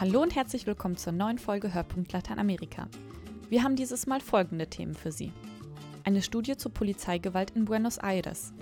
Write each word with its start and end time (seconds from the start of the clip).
Hallo 0.00 0.22
und 0.22 0.34
herzlich 0.34 0.66
willkommen 0.66 0.96
zur 0.96 1.12
neuen 1.12 1.36
Folge 1.36 1.74
Hörpunkt 1.74 2.10
Lateinamerika. 2.14 2.88
Wir 3.50 3.62
haben 3.62 3.76
dieses 3.76 4.06
Mal 4.06 4.20
folgende 4.22 4.66
Themen 4.66 4.94
für 4.94 5.12
Sie. 5.12 5.30
Eine 6.04 6.22
Studie 6.22 6.56
zur 6.56 6.72
Polizeigewalt 6.72 7.50
in 7.50 7.66
Buenos 7.66 7.98
Aires, 7.98 8.54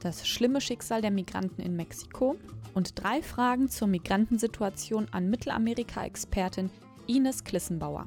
das 0.00 0.26
schlimme 0.26 0.62
Schicksal 0.62 1.02
der 1.02 1.10
Migranten 1.10 1.60
in 1.60 1.76
Mexiko 1.76 2.36
und 2.72 2.98
drei 3.04 3.20
Fragen 3.20 3.68
zur 3.68 3.86
Migrantensituation 3.86 5.08
an 5.10 5.28
Mittelamerika-Expertin 5.28 6.70
Ines 7.06 7.44
Klissenbauer. 7.44 8.06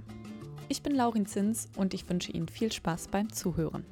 Ich 0.67 0.81
bin 0.81 0.95
Laurin 0.95 1.27
Zins 1.27 1.69
und 1.77 1.93
ich 1.93 2.09
wünsche 2.09 2.31
Ihnen 2.31 2.47
viel 2.47 2.71
Spaß 2.71 3.09
beim 3.09 3.31
Zuhören. 3.31 3.85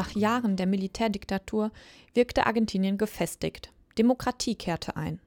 Nach 0.00 0.12
Jahren 0.12 0.56
der 0.56 0.66
Militärdiktatur 0.66 1.72
wirkte 2.14 2.46
Argentinien 2.46 2.96
gefestigt. 2.96 3.70
Demokratie 3.98 4.54
kehrte 4.54 4.96
ein. 4.96 5.20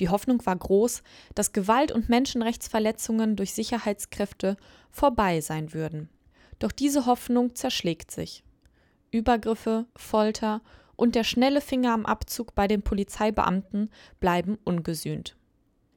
Die 0.00 0.10
Hoffnung 0.10 0.44
war 0.44 0.54
groß, 0.54 1.02
dass 1.34 1.54
Gewalt 1.54 1.92
und 1.92 2.10
Menschenrechtsverletzungen 2.10 3.36
durch 3.36 3.54
Sicherheitskräfte 3.54 4.58
vorbei 4.90 5.40
sein 5.40 5.72
würden. 5.72 6.10
Doch 6.58 6.72
diese 6.72 7.06
Hoffnung 7.06 7.54
zerschlägt 7.54 8.10
sich. 8.10 8.44
Übergriffe, 9.12 9.86
Folter 9.96 10.60
und 10.96 11.14
der 11.14 11.24
schnelle 11.24 11.62
Finger 11.62 11.94
am 11.94 12.04
Abzug 12.04 12.54
bei 12.54 12.68
den 12.68 12.82
Polizeibeamten 12.82 13.88
bleiben 14.20 14.58
ungesühnt. 14.62 15.35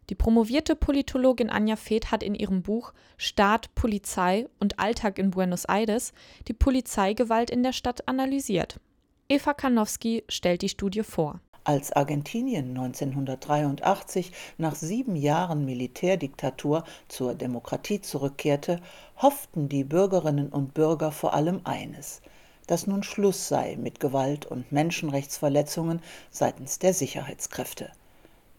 Die 0.09 0.15
promovierte 0.15 0.75
Politologin 0.75 1.51
Anja 1.51 1.75
Feth 1.75 2.11
hat 2.11 2.23
in 2.23 2.33
ihrem 2.33 2.63
Buch 2.63 2.93
Staat, 3.17 3.75
Polizei 3.75 4.47
und 4.59 4.79
Alltag 4.79 5.19
in 5.19 5.29
Buenos 5.29 5.65
Aires 5.65 6.13
die 6.47 6.53
Polizeigewalt 6.53 7.51
in 7.51 7.61
der 7.61 7.73
Stadt 7.73 8.07
analysiert. 8.07 8.79
Eva 9.27 9.53
Kanowski 9.53 10.23
stellt 10.27 10.63
die 10.63 10.69
Studie 10.69 11.03
vor. 11.03 11.39
Als 11.63 11.91
Argentinien 11.91 12.69
1983 12.69 14.31
nach 14.57 14.73
sieben 14.73 15.15
Jahren 15.15 15.65
Militärdiktatur 15.65 16.85
zur 17.07 17.35
Demokratie 17.35 18.01
zurückkehrte, 18.01 18.81
hofften 19.17 19.69
die 19.69 19.83
Bürgerinnen 19.83 20.49
und 20.49 20.73
Bürger 20.73 21.11
vor 21.11 21.35
allem 21.35 21.61
eines, 21.65 22.21
dass 22.65 22.87
nun 22.87 23.03
Schluss 23.03 23.47
sei 23.47 23.75
mit 23.79 23.99
Gewalt 23.99 24.47
und 24.47 24.71
Menschenrechtsverletzungen 24.71 26.01
seitens 26.31 26.79
der 26.79 26.95
Sicherheitskräfte. 26.95 27.91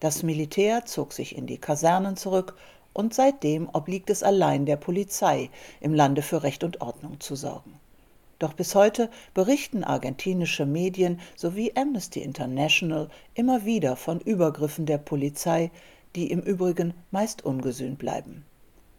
Das 0.00 0.22
Militär 0.22 0.86
zog 0.86 1.12
sich 1.12 1.36
in 1.36 1.46
die 1.46 1.58
Kasernen 1.58 2.16
zurück 2.16 2.56
und 2.94 3.12
seitdem 3.12 3.68
obliegt 3.72 4.08
es 4.08 4.22
allein 4.22 4.64
der 4.64 4.76
Polizei, 4.76 5.50
im 5.80 5.92
Lande 5.92 6.22
für 6.22 6.42
Recht 6.42 6.64
und 6.64 6.80
Ordnung 6.80 7.20
zu 7.20 7.36
sorgen. 7.36 7.78
Doch 8.38 8.54
bis 8.54 8.74
heute 8.74 9.10
berichten 9.34 9.84
argentinische 9.84 10.64
Medien 10.64 11.20
sowie 11.36 11.72
Amnesty 11.76 12.22
International 12.22 13.10
immer 13.34 13.66
wieder 13.66 13.94
von 13.94 14.20
Übergriffen 14.20 14.86
der 14.86 14.96
Polizei, 14.96 15.70
die 16.16 16.30
im 16.30 16.40
Übrigen 16.40 16.94
meist 17.10 17.44
ungesühnt 17.44 17.98
bleiben. 17.98 18.46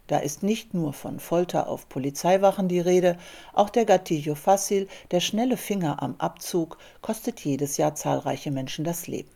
Da 0.05 0.19
ist 0.19 0.43
nicht 0.43 0.75
nur 0.75 0.93
von 0.93 1.19
Folter 1.19 1.67
auf 1.67 1.89
Polizeiwachen 1.89 2.67
die 2.67 2.79
Rede, 2.79 3.17
auch 3.53 3.71
der 3.71 3.85
Gatillo 3.85 4.35
Fácil, 4.35 4.87
der 5.09 5.19
schnelle 5.19 5.57
Finger 5.57 6.03
am 6.03 6.13
Abzug, 6.19 6.77
kostet 7.01 7.39
jedes 7.39 7.77
Jahr 7.77 7.95
zahlreiche 7.95 8.51
Menschen 8.51 8.85
das 8.85 9.07
Leben. 9.07 9.31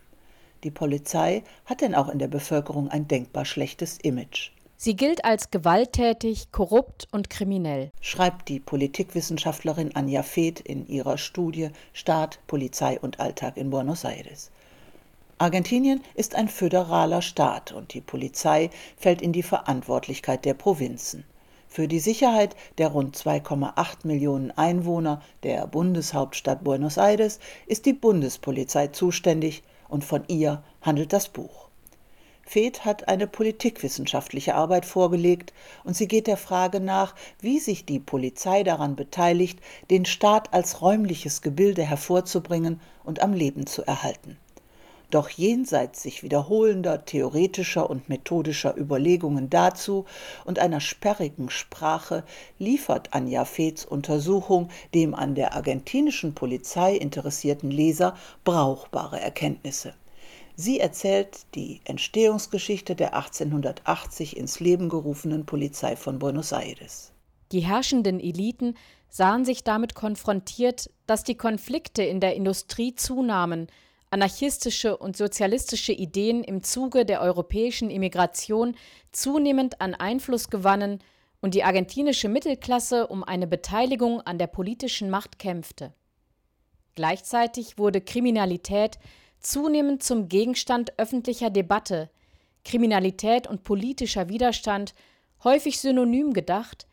Die 0.66 0.72
Polizei 0.72 1.44
hat 1.66 1.82
denn 1.82 1.94
auch 1.94 2.10
in 2.10 2.18
der 2.18 2.28
Bevölkerung 2.28 2.90
ein 2.90 3.08
denkbar 3.08 3.46
schlechtes 3.46 4.00
Image. 4.00 4.50
Sie 4.78 4.96
gilt 4.96 5.24
als 5.24 5.52
gewalttätig, 5.52 6.52
korrupt 6.52 7.08
und 7.12 7.30
kriminell, 7.30 7.92
schreibt 8.02 8.50
die 8.50 8.60
Politikwissenschaftlerin 8.60 9.96
Anja 9.96 10.24
Feth 10.24 10.60
in 10.62 10.88
ihrer 10.88 11.20
Studie 11.20 11.70
Staat, 11.94 12.40
Polizei 12.48 13.00
und 13.00 13.20
Alltag 13.20 13.58
in 13.58 13.70
Buenos 13.70 14.06
Aires. 14.06 14.50
Argentinien 15.38 16.02
ist 16.16 16.34
ein 16.34 16.48
föderaler 16.48 17.22
Staat 17.22 17.72
und 17.72 17.94
die 17.94 18.02
Polizei 18.02 18.72
fällt 18.98 19.22
in 19.22 19.34
die 19.34 19.44
Verantwortlichkeit 19.44 20.46
der 20.46 20.56
Provinzen. 20.56 21.26
Für 21.68 21.88
die 21.88 22.00
Sicherheit 22.00 22.56
der 22.80 22.88
rund 22.88 23.16
2,8 23.16 24.08
Millionen 24.08 24.50
Einwohner 24.50 25.22
der 25.44 25.68
Bundeshauptstadt 25.68 26.64
Buenos 26.64 26.98
Aires 26.98 27.40
ist 27.68 27.86
die 27.86 27.94
Bundespolizei 27.94 28.88
zuständig, 28.88 29.62
und 29.88 30.04
von 30.04 30.24
ihr 30.28 30.64
handelt 30.82 31.14
das 31.14 31.30
Buch. 31.30 31.70
Feth 32.48 32.86
hat 32.86 33.08
eine 33.08 33.26
politikwissenschaftliche 33.26 34.54
Arbeit 34.54 34.86
vorgelegt 34.86 35.52
und 35.84 35.96
sie 35.96 36.08
geht 36.08 36.28
der 36.28 36.38
Frage 36.38 36.80
nach, 36.80 37.16
wie 37.40 37.60
sich 37.60 37.86
die 37.86 38.00
Polizei 38.00 38.64
daran 38.64 38.96
beteiligt, 38.96 39.60
den 39.90 40.06
Staat 40.06 40.54
als 40.54 40.82
räumliches 40.82 41.42
Gebilde 41.42 41.84
hervorzubringen 41.84 42.80
und 43.04 43.22
am 43.22 43.34
Leben 43.34 43.66
zu 43.66 43.82
erhalten. 43.84 44.38
Doch 45.12 45.30
jenseits 45.30 46.02
sich 46.02 46.24
wiederholender 46.24 47.06
theoretischer 47.06 47.90
und 47.90 48.10
methodischer 48.10 48.76
Überlegungen 48.78 49.50
dazu 49.50 50.06
und 50.46 50.60
einer 50.60 50.80
sperrigen 50.80 51.50
Sprache 51.50 52.24
liefert 52.60 53.14
Anja 53.14 53.46
Feths 53.46 53.86
Untersuchung 53.86 54.70
dem 54.94 55.14
an 55.14 55.36
der 55.36 55.54
argentinischen 55.54 56.34
Polizei 56.34 56.96
interessierten 56.96 57.72
Leser 57.72 58.16
brauchbare 58.44 59.20
Erkenntnisse. 59.20 59.94
Sie 60.58 60.80
erzählt 60.80 61.46
die 61.54 61.82
Entstehungsgeschichte 61.84 62.96
der 62.96 63.14
1880 63.14 64.38
ins 64.38 64.62
Leben 64.62 64.88
gerufenen 64.88 65.46
Polizei 65.46 65.98
von 65.98 66.18
Buenos 66.18 66.54
Aires. 66.54 67.12
Die 67.52 67.60
herrschenden 67.60 68.20
Eliten 68.20 68.76
sahen 69.10 69.46
sich 69.46 69.64
damit 69.64 69.96
konfrontiert, 69.96 70.90
dass 71.08 71.24
die 71.24 71.36
Konflikte 71.36 72.04
in 72.04 72.20
der 72.20 72.36
Industrie 72.36 72.96
zunahmen, 72.96 73.68
anarchistische 74.16 74.96
und 74.96 75.18
sozialistische 75.18 75.92
Ideen 75.92 76.42
im 76.46 76.64
Zuge 76.64 77.06
der 77.06 77.20
europäischen 77.20 77.90
Immigration 77.90 78.78
zunehmend 79.12 79.82
an 79.82 79.94
Einfluss 79.94 80.50
gewannen 80.50 81.00
und 81.42 81.54
die 81.54 81.66
argentinische 81.66 82.30
Mittelklasse 82.30 83.08
um 83.08 83.26
eine 83.26 83.46
Beteiligung 83.46 84.22
an 84.22 84.38
der 84.38 84.48
politischen 84.48 85.10
Macht 85.10 85.38
kämpfte. 85.38 85.94
Gleichzeitig 86.96 87.78
wurde 87.78 88.00
Kriminalität 88.00 89.00
zunehmend 89.42 90.02
zum 90.02 90.30
Gegenstand 90.30 90.98
öffentlicher 90.98 91.50
Debatte, 91.50 92.10
Kriminalität 92.64 93.48
und 93.48 93.66
politischer 93.66 94.30
Widerstand, 94.30 94.94
häufig 95.44 95.82
synonym 95.82 96.32
gedacht, 96.32 96.88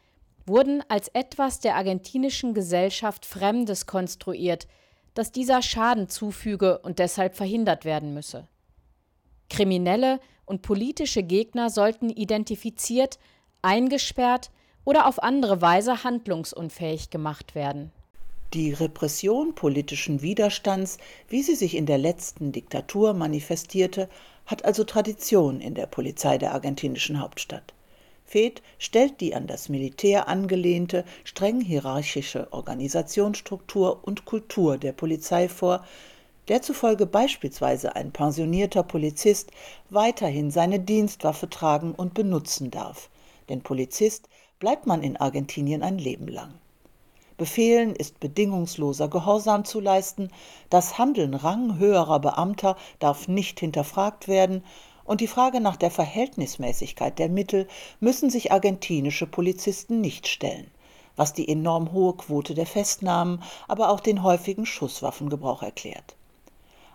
wurden 0.44 0.82
als 0.88 1.06
etwas 1.06 1.60
der 1.60 1.76
argentinischen 1.76 2.52
Gesellschaft 2.52 3.26
Fremdes 3.26 3.86
konstruiert– 3.86 4.66
dass 5.14 5.32
dieser 5.32 5.62
Schaden 5.62 6.08
zufüge 6.08 6.78
und 6.78 6.98
deshalb 6.98 7.34
verhindert 7.34 7.84
werden 7.84 8.14
müsse. 8.14 8.48
Kriminelle 9.50 10.20
und 10.46 10.62
politische 10.62 11.22
Gegner 11.22 11.70
sollten 11.70 12.08
identifiziert, 12.08 13.18
eingesperrt 13.60 14.50
oder 14.84 15.06
auf 15.06 15.22
andere 15.22 15.60
Weise 15.60 16.04
handlungsunfähig 16.04 17.10
gemacht 17.10 17.54
werden. 17.54 17.92
Die 18.54 18.72
Repression 18.72 19.54
politischen 19.54 20.20
Widerstands, 20.20 20.98
wie 21.28 21.42
sie 21.42 21.54
sich 21.54 21.74
in 21.74 21.86
der 21.86 21.98
letzten 21.98 22.52
Diktatur 22.52 23.14
manifestierte, 23.14 24.10
hat 24.44 24.64
also 24.64 24.84
Tradition 24.84 25.60
in 25.60 25.74
der 25.74 25.86
Polizei 25.86 26.36
der 26.36 26.52
argentinischen 26.52 27.20
Hauptstadt. 27.20 27.72
Feth 28.32 28.62
stellt 28.78 29.20
die 29.20 29.34
an 29.34 29.46
das 29.46 29.68
Militär 29.68 30.26
angelehnte, 30.26 31.04
streng 31.22 31.60
hierarchische 31.60 32.50
Organisationsstruktur 32.50 34.00
und 34.04 34.24
Kultur 34.24 34.78
der 34.78 34.92
Polizei 34.92 35.50
vor, 35.50 35.84
der 36.48 36.62
zufolge 36.62 37.04
beispielsweise 37.04 37.94
ein 37.94 38.10
pensionierter 38.10 38.84
Polizist 38.84 39.50
weiterhin 39.90 40.50
seine 40.50 40.80
Dienstwaffe 40.80 41.50
tragen 41.50 41.92
und 41.92 42.14
benutzen 42.14 42.70
darf. 42.70 43.10
Denn 43.50 43.60
Polizist 43.60 44.30
bleibt 44.60 44.86
man 44.86 45.02
in 45.02 45.18
Argentinien 45.18 45.82
ein 45.82 45.98
Leben 45.98 46.28
lang. 46.28 46.54
Befehlen 47.36 47.94
ist 47.94 48.18
bedingungsloser 48.18 49.08
Gehorsam 49.08 49.66
zu 49.66 49.78
leisten, 49.78 50.30
das 50.70 50.96
Handeln 50.96 51.34
ranghöherer 51.34 52.20
Beamter 52.20 52.78
darf 52.98 53.28
nicht 53.28 53.60
hinterfragt 53.60 54.26
werden 54.26 54.64
und 55.04 55.20
die 55.20 55.26
Frage 55.26 55.60
nach 55.60 55.76
der 55.76 55.90
Verhältnismäßigkeit 55.90 57.18
der 57.18 57.28
Mittel 57.28 57.68
müssen 58.00 58.30
sich 58.30 58.52
argentinische 58.52 59.26
Polizisten 59.26 60.00
nicht 60.00 60.28
stellen, 60.28 60.70
was 61.16 61.32
die 61.32 61.48
enorm 61.48 61.92
hohe 61.92 62.14
Quote 62.14 62.54
der 62.54 62.66
Festnahmen, 62.66 63.42
aber 63.68 63.90
auch 63.90 64.00
den 64.00 64.22
häufigen 64.22 64.66
Schusswaffengebrauch 64.66 65.62
erklärt. 65.62 66.16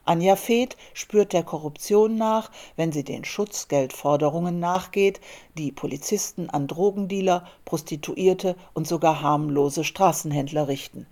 Anja 0.06 0.38
Feth 0.38 0.78
spürt 0.94 1.34
der 1.34 1.44
Korruption 1.44 2.16
nach, 2.16 2.50
wenn 2.78 2.94
sie 2.94 3.04
den 3.04 3.26
Schutzgeldforderungen 3.26 4.58
nachgeht, 4.60 5.20
die 5.58 5.74
Polizisten 5.74 6.50
an 6.50 6.68
Drogendealer, 6.68 7.46
Prostituierte 7.66 8.56
und 8.74 8.88
sogar 8.88 9.22
harmlose 9.22 9.84
Straßenhändler 9.84 10.70
richten 10.70 11.08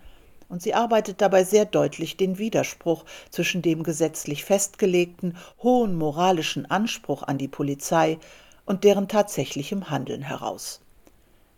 und 0.48 0.62
sie 0.62 0.74
arbeitet 0.74 1.20
dabei 1.20 1.44
sehr 1.44 1.64
deutlich 1.64 2.16
den 2.16 2.38
Widerspruch 2.38 3.04
zwischen 3.30 3.62
dem 3.62 3.82
gesetzlich 3.82 4.44
festgelegten 4.44 5.36
hohen 5.62 5.96
moralischen 5.96 6.70
Anspruch 6.70 7.22
an 7.22 7.38
die 7.38 7.48
Polizei 7.48 8.18
und 8.64 8.84
deren 8.84 9.08
tatsächlichem 9.08 9.90
Handeln 9.90 10.22
heraus. 10.22 10.80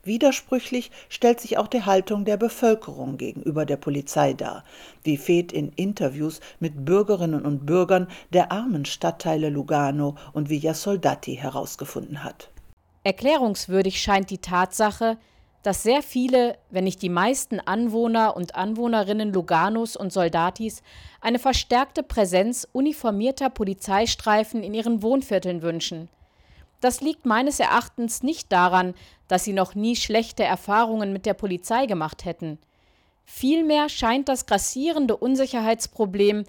Widersprüchlich 0.04 0.90
stellt 1.08 1.40
sich 1.40 1.58
auch 1.58 1.66
die 1.66 1.82
Haltung 1.82 2.24
der 2.24 2.36
Bevölkerung 2.36 3.18
gegenüber 3.18 3.66
der 3.66 3.76
Polizei 3.76 4.32
dar, 4.32 4.64
wie 5.02 5.16
Feth 5.16 5.52
in 5.52 5.70
Interviews 5.72 6.40
mit 6.60 6.84
Bürgerinnen 6.84 7.44
und 7.44 7.66
Bürgern 7.66 8.08
der 8.32 8.50
armen 8.52 8.84
Stadtteile 8.84 9.50
Lugano 9.50 10.16
und 10.32 10.48
Villa 10.48 10.72
Soldati 10.72 11.34
herausgefunden 11.34 12.24
hat. 12.24 12.48
Erklärungswürdig 13.04 14.00
scheint 14.00 14.30
die 14.30 14.38
Tatsache, 14.38 15.18
dass 15.68 15.82
sehr 15.82 16.02
viele, 16.02 16.56
wenn 16.70 16.84
nicht 16.84 17.02
die 17.02 17.10
meisten 17.10 17.60
Anwohner 17.60 18.34
und 18.34 18.54
Anwohnerinnen 18.54 19.34
Luganos 19.34 19.96
und 19.96 20.14
Soldatis 20.14 20.82
eine 21.20 21.38
verstärkte 21.38 22.02
Präsenz 22.02 22.66
uniformierter 22.72 23.50
Polizeistreifen 23.50 24.62
in 24.62 24.72
ihren 24.72 25.02
Wohnvierteln 25.02 25.60
wünschen. 25.60 26.08
Das 26.80 27.02
liegt 27.02 27.26
meines 27.26 27.60
Erachtens 27.60 28.22
nicht 28.22 28.50
daran, 28.50 28.94
dass 29.26 29.44
sie 29.44 29.52
noch 29.52 29.74
nie 29.74 29.94
schlechte 29.94 30.42
Erfahrungen 30.42 31.12
mit 31.12 31.26
der 31.26 31.34
Polizei 31.34 31.84
gemacht 31.84 32.24
hätten. 32.24 32.58
Vielmehr 33.26 33.90
scheint 33.90 34.30
das 34.30 34.46
grassierende 34.46 35.18
Unsicherheitsproblem 35.18 36.44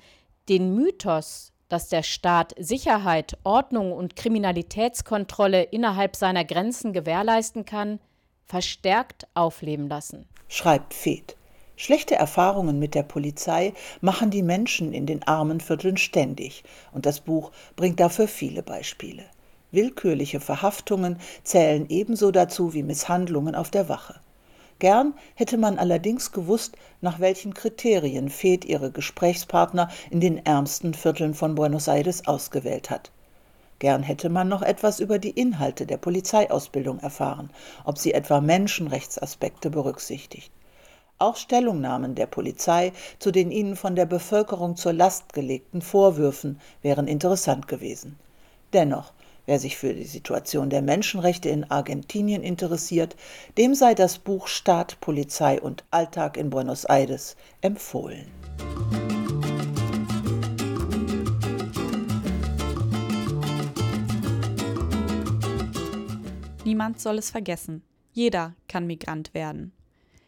den 0.48 0.76
Mythos, 0.76 1.52
dass 1.68 1.90
der 1.90 2.04
Staat 2.04 2.56
Sicherheit, 2.58 3.38
Ordnung 3.44 3.92
und 3.92 4.16
Kriminalitätskontrolle 4.16 5.64
innerhalb 5.64 6.16
seiner 6.16 6.46
Grenzen 6.46 6.94
gewährleisten 6.94 7.66
kann, 7.66 8.00
verstärkt 8.50 9.28
aufleben 9.36 9.88
lassen. 9.88 10.28
Schreibt 10.48 10.94
Feth. 10.94 11.38
Schlechte 11.78 12.16
Erfahrungen 12.16 12.80
mit 12.80 12.94
der 12.94 13.04
Polizei 13.04 13.74
machen 14.02 14.32
die 14.32 14.44
Menschen 14.44 14.92
in 14.92 15.06
den 15.06 15.24
armen 15.24 15.62
Vierteln 15.62 15.96
ständig, 15.96 16.64
und 16.92 17.06
das 17.06 17.22
Buch 17.22 17.52
bringt 17.78 18.02
dafür 18.02 18.28
viele 18.28 18.64
Beispiele. 18.64 19.24
Willkürliche 19.72 20.40
Verhaftungen 20.40 21.20
zählen 21.44 21.86
ebenso 21.88 22.32
dazu 22.32 22.74
wie 22.74 22.84
Misshandlungen 22.84 23.56
auf 23.56 23.70
der 23.70 23.88
Wache. 23.88 24.20
Gern 24.80 25.14
hätte 25.36 25.58
man 25.58 25.78
allerdings 25.78 26.32
gewusst, 26.32 26.76
nach 27.02 27.20
welchen 27.20 27.54
Kriterien 27.54 28.30
Feth 28.30 28.66
ihre 28.66 28.92
Gesprächspartner 28.92 29.90
in 30.10 30.22
den 30.22 30.46
ärmsten 30.46 30.94
Vierteln 30.94 31.34
von 31.34 31.56
Buenos 31.56 31.88
Aires 31.88 32.28
ausgewählt 32.28 32.90
hat. 32.90 33.12
Gern 33.80 34.04
hätte 34.04 34.30
man 34.30 34.50
noch 34.50 34.62
etwas 34.62 35.00
über 35.00 35.20
die 35.20 35.32
Inhalte 35.32 35.86
der 35.86 35.98
Polizeiausbildung 35.98 37.00
erfahren, 37.00 37.50
ob 37.86 37.98
sie 37.98 38.14
etwa 38.14 38.42
Menschenrechtsaspekte 38.42 39.70
berücksichtigt. 39.70 40.52
Auch 41.18 41.36
Stellungnahmen 41.36 42.16
der 42.16 42.28
Polizei 42.28 42.94
zu 43.20 43.32
den 43.32 43.52
ihnen 43.52 43.76
von 43.76 43.96
der 43.96 44.06
Bevölkerung 44.06 44.76
zur 44.76 44.94
Last 44.94 45.34
gelegten 45.34 45.82
Vorwürfen 45.82 46.60
wären 46.82 47.08
interessant 47.08 47.68
gewesen. 47.68 48.18
Dennoch, 48.74 49.14
Wer 49.50 49.58
sich 49.58 49.78
für 49.78 49.96
die 49.96 50.04
Situation 50.04 50.70
der 50.70 50.84
Menschenrechte 50.84 51.50
in 51.50 51.72
Argentinien 51.72 52.44
interessiert, 52.44 53.16
dem 53.58 53.74
sei 53.74 53.96
das 53.96 54.20
Buch 54.20 54.46
Staat, 54.46 55.00
Polizei 55.02 55.60
und 55.60 55.86
Alltag 55.90 56.38
in 56.38 56.52
Buenos 56.52 56.86
Aires 56.86 57.36
empfohlen. 57.62 58.28
Niemand 66.70 67.00
soll 67.00 67.18
es 67.18 67.32
vergessen. 67.32 67.82
Jeder 68.12 68.54
kann 68.68 68.86
Migrant 68.86 69.34
werden. 69.34 69.72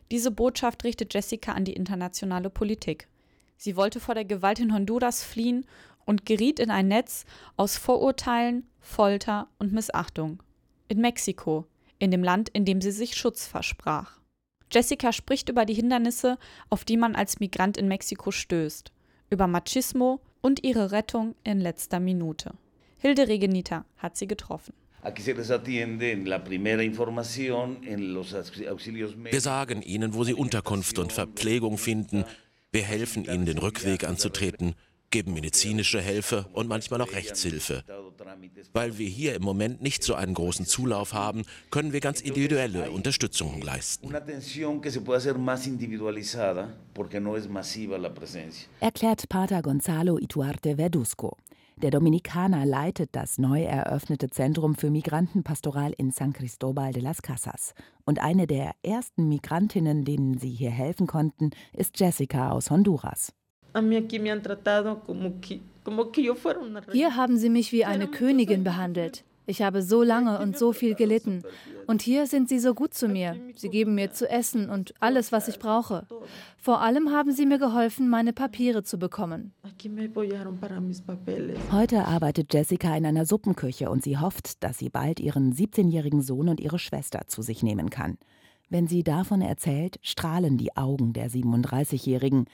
Diese 0.10 0.32
Botschaft 0.32 0.84
richtet 0.84 1.14
Jessica 1.14 1.52
an 1.52 1.66
die 1.66 1.74
internationale 1.74 2.50
Politik. 2.50 3.08
Sie 3.58 3.76
wollte 3.76 4.00
vor 4.00 4.16
der 4.16 4.26
Gewalt 4.26 4.58
in 4.58 4.74
Honduras 4.74 5.24
fliehen 5.24 5.68
und 6.04 6.26
geriet 6.26 6.60
in 6.60 6.72
ein 6.72 6.88
Netz 6.88 7.26
aus 7.58 7.78
Vorurteilen, 7.78 8.66
Folter 8.80 9.50
und 9.60 9.72
Missachtung. 9.72 10.42
In 10.88 11.00
Mexiko, 11.00 11.68
in 12.00 12.10
dem 12.10 12.24
Land, 12.24 12.50
in 12.50 12.66
dem 12.66 12.82
sie 12.82 12.92
sich 12.92 13.16
Schutz 13.16 13.46
versprach. 13.46 14.20
Jessica 14.72 15.14
spricht 15.14 15.48
über 15.48 15.66
die 15.66 15.76
Hindernisse, 15.76 16.40
auf 16.72 16.86
die 16.86 16.98
man 16.98 17.16
als 17.16 17.40
Migrant 17.40 17.78
in 17.78 17.88
Mexiko 17.88 18.32
stößt, 18.32 18.92
über 19.30 19.46
Machismo 19.46 20.22
und 20.42 20.64
ihre 20.64 20.92
Rettung 20.92 21.36
in 21.44 21.60
letzter 21.60 22.00
Minute. 22.00 22.56
Hilde 22.98 23.28
Regenita 23.28 23.86
hat 23.98 24.18
sie 24.18 24.26
getroffen. 24.26 24.74
Wir 29.32 29.42
sagen 29.42 29.82
ihnen, 29.82 30.14
wo 30.14 30.24
sie 30.24 30.34
Unterkunft 30.34 31.00
und 31.00 31.12
Verpflegung 31.12 31.78
finden. 31.78 32.26
Wir 32.72 32.84
helfen 32.84 33.26
ihnen, 33.26 33.46
den 33.46 33.58
Rückweg 33.58 34.04
anzutreten 34.04 34.76
geben 35.12 35.34
medizinische 35.34 36.02
Hilfe 36.02 36.46
und 36.54 36.68
manchmal 36.68 37.02
auch 37.02 37.12
Rechtshilfe. 37.12 37.84
Weil 38.74 38.98
wir 38.98 39.08
hier 39.08 39.36
im 39.36 39.44
Moment 39.44 39.82
nicht 39.82 40.04
so 40.04 40.16
einen 40.16 40.34
großen 40.34 40.66
Zulauf 40.66 41.14
haben, 41.14 41.44
können 41.70 41.94
wir 41.94 42.00
ganz 42.00 42.22
individuelle 42.22 42.90
Unterstützung 42.90 43.62
leisten. 43.62 44.10
Erklärt 48.80 49.30
Pater 49.30 49.62
Gonzalo 49.62 50.18
Ituarte 50.18 50.76
Verdusco. 50.78 51.38
Der 51.82 51.90
Dominikaner 51.90 52.64
leitet 52.64 53.16
das 53.16 53.40
neu 53.40 53.64
eröffnete 53.64 54.30
Zentrum 54.30 54.76
für 54.76 54.92
Migrantenpastoral 54.92 55.94
in 55.98 56.12
San 56.12 56.32
Cristobal 56.32 56.94
de 56.94 57.02
las 57.02 57.24
Casas. 57.24 57.74
Und 58.06 58.22
eine 58.22 58.46
der 58.46 58.74
ersten 58.84 59.28
Migrantinnen, 59.28 60.06
denen 60.06 60.38
sie 60.38 60.52
hier 60.52 60.70
helfen 60.70 61.08
konnten, 61.08 61.50
ist 61.74 62.00
Jessica 62.00 62.52
aus 62.52 62.70
Honduras. 62.70 63.34
Hier 66.92 67.16
haben 67.16 67.38
sie 67.38 67.50
mich 67.50 67.72
wie 67.72 67.86
eine 67.86 68.08
Königin 68.08 68.64
behandelt. 68.64 69.24
Ich 69.46 69.62
habe 69.62 69.82
so 69.82 70.04
lange 70.04 70.40
und 70.40 70.58
so 70.58 70.72
viel 70.72 70.96
gelitten. 70.96 71.44
Und 71.88 72.02
hier 72.02 72.28
sind 72.28 72.48
sie 72.48 72.60
so 72.60 72.74
gut 72.74 72.94
zu 72.94 73.08
mir. 73.08 73.36
Sie 73.56 73.70
geben 73.70 73.96
mir 73.96 74.12
zu 74.12 74.30
essen 74.30 74.70
und 74.70 74.94
alles, 75.00 75.32
was 75.32 75.48
ich 75.48 75.60
brauche. 75.60 76.06
Vor 76.58 76.82
allem 76.82 77.10
haben 77.12 77.32
sie 77.32 77.46
mir 77.46 77.58
geholfen, 77.58 78.08
meine 78.08 78.34
Papiere 78.34 78.84
zu 78.84 78.98
bekommen. 79.00 79.54
Heute 81.72 82.06
arbeitet 82.06 82.54
Jessica 82.54 82.96
in 82.96 83.06
einer 83.06 83.26
Suppenküche 83.26 83.90
und 83.90 84.04
sie 84.04 84.18
hofft, 84.18 84.64
dass 84.64 84.78
sie 84.78 84.90
bald 84.90 85.20
ihren 85.20 85.54
17-jährigen 85.54 86.22
Sohn 86.22 86.50
und 86.50 86.60
ihre 86.60 86.80
Schwester 86.80 87.22
zu 87.28 87.42
sich 87.42 87.64
nehmen 87.64 87.90
kann. 87.90 88.18
Wenn 88.70 88.88
sie 88.88 89.04
davon 89.04 89.42
erzählt, 89.42 90.00
strahlen 90.02 90.58
die 90.58 90.78
Augen 90.78 91.12
der 91.12 91.30
37-Jährigen. 91.30 92.46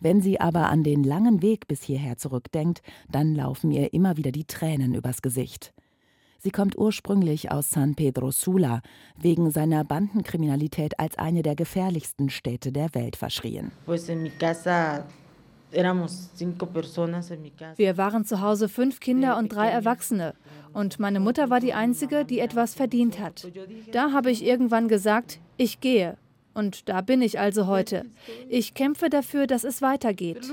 Wenn 0.00 0.22
sie 0.22 0.40
aber 0.40 0.70
an 0.70 0.84
den 0.84 1.04
langen 1.04 1.42
Weg 1.42 1.68
bis 1.68 1.82
hierher 1.82 2.16
zurückdenkt, 2.16 2.80
dann 3.10 3.34
laufen 3.34 3.70
ihr 3.70 3.92
immer 3.92 4.16
wieder 4.16 4.32
die 4.32 4.44
Tränen 4.46 4.94
übers 4.94 5.20
Gesicht. 5.20 5.74
Sie 6.46 6.52
kommt 6.52 6.78
ursprünglich 6.78 7.50
aus 7.50 7.70
San 7.70 7.96
Pedro 7.96 8.30
Sula, 8.30 8.80
wegen 9.16 9.50
seiner 9.50 9.82
Bandenkriminalität 9.82 11.00
als 11.00 11.18
eine 11.18 11.42
der 11.42 11.56
gefährlichsten 11.56 12.30
Städte 12.30 12.70
der 12.70 12.94
Welt 12.94 13.16
verschrien. 13.16 13.72
Wir 17.76 17.96
waren 17.96 18.24
zu 18.24 18.40
Hause 18.40 18.68
fünf 18.68 19.00
Kinder 19.00 19.36
und 19.38 19.48
drei 19.48 19.70
Erwachsene. 19.70 20.34
Und 20.72 21.00
meine 21.00 21.18
Mutter 21.18 21.50
war 21.50 21.58
die 21.58 21.74
Einzige, 21.74 22.24
die 22.24 22.38
etwas 22.38 22.76
verdient 22.76 23.18
hat. 23.18 23.44
Da 23.90 24.12
habe 24.12 24.30
ich 24.30 24.44
irgendwann 24.44 24.86
gesagt, 24.86 25.40
ich 25.56 25.80
gehe. 25.80 26.16
Und 26.54 26.88
da 26.88 27.00
bin 27.00 27.22
ich 27.22 27.40
also 27.40 27.66
heute. 27.66 28.04
Ich 28.48 28.74
kämpfe 28.74 29.10
dafür, 29.10 29.48
dass 29.48 29.64
es 29.64 29.82
weitergeht. 29.82 30.48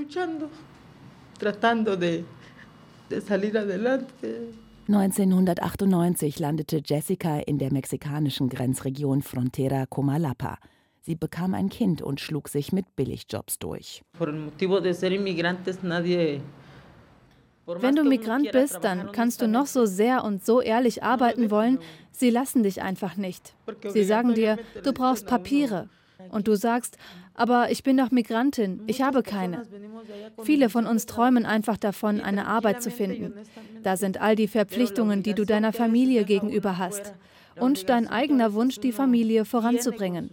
1998 4.88 6.40
landete 6.40 6.82
Jessica 6.86 7.40
in 7.40 7.58
der 7.58 7.72
mexikanischen 7.72 8.50
Grenzregion 8.50 9.22
Frontera 9.22 9.86
Comalapa. 9.86 10.58
Sie 11.00 11.16
bekam 11.16 11.54
ein 11.54 11.70
Kind 11.70 12.02
und 12.02 12.20
schlug 12.20 12.50
sich 12.50 12.74
mit 12.74 12.94
Billigjobs 12.98 13.60
durch. 13.60 14.04
Wenn 17.66 17.96
du 17.96 18.04
Migrant 18.04 18.52
bist, 18.52 18.80
dann 18.82 19.14
kannst 19.14 19.42
du 19.42 19.48
noch 19.48 19.68
so 19.68 19.86
sehr 19.86 20.26
und 20.26 20.46
so 20.46 20.60
ehrlich 20.60 21.02
arbeiten 21.02 21.50
wollen, 21.50 21.80
sie 22.12 22.30
lassen 22.30 22.64
dich 22.64 22.82
einfach 22.82 23.16
nicht. 23.16 23.56
Sie 23.88 24.04
sagen 24.04 24.34
dir, 24.34 24.58
du 24.84 24.92
brauchst 24.92 25.28
Papiere. 25.28 25.88
Und 26.30 26.48
du 26.48 26.56
sagst, 26.56 26.98
aber 27.34 27.72
ich 27.72 27.84
bin 27.84 27.98
doch 27.98 28.12
Migrantin, 28.12 28.82
ich 28.88 29.02
habe 29.02 29.24
keine. 29.24 29.64
Viele 30.44 30.70
von 30.70 30.86
uns 30.86 31.06
träumen 31.06 31.46
einfach 31.46 31.78
davon, 31.78 32.22
eine 32.22 32.48
Arbeit 32.48 32.84
zu 32.84 32.92
finden. 32.92 33.34
Da 33.84 33.98
sind 33.98 34.22
all 34.22 34.36
die 34.36 34.48
Verpflichtungen, 34.48 35.24
die 35.24 35.34
du 35.34 35.46
deiner 35.46 35.74
Familie 35.74 36.26
gegenüber 36.26 36.78
hast. 36.78 37.14
Und 37.56 37.90
dein 37.90 38.08
eigener 38.08 38.54
Wunsch, 38.54 38.80
die 38.80 38.92
Familie 38.92 39.46
voranzubringen. 39.46 40.32